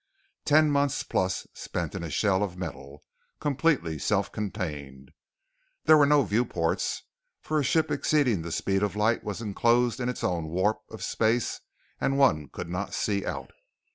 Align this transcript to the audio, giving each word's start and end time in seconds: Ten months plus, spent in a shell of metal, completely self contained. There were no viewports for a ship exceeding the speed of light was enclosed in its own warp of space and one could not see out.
Ten 0.45 0.71
months 0.71 1.03
plus, 1.03 1.45
spent 1.53 1.93
in 1.93 2.01
a 2.01 2.09
shell 2.09 2.41
of 2.41 2.57
metal, 2.57 3.03
completely 3.39 3.99
self 3.99 4.31
contained. 4.31 5.11
There 5.83 5.95
were 5.95 6.07
no 6.07 6.23
viewports 6.23 7.03
for 7.39 7.59
a 7.59 7.63
ship 7.63 7.91
exceeding 7.91 8.41
the 8.41 8.51
speed 8.51 8.81
of 8.81 8.95
light 8.95 9.23
was 9.23 9.43
enclosed 9.43 9.99
in 9.99 10.09
its 10.09 10.23
own 10.23 10.47
warp 10.47 10.79
of 10.89 11.03
space 11.03 11.61
and 11.99 12.17
one 12.17 12.47
could 12.49 12.67
not 12.67 12.95
see 12.95 13.27
out. 13.27 13.51